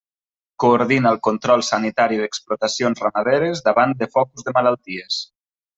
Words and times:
Coordina 0.63 1.11
el 1.15 1.19
control 1.27 1.65
sanitari 1.69 2.19
d'explotacions 2.23 3.05
ramaderes 3.07 3.65
davant 3.69 3.97
de 4.03 4.13
focus 4.19 4.49
de 4.51 4.57
malalties. 4.61 5.25